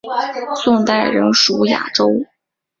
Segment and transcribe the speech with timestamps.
[0.55, 2.25] 宋代仍属雅州。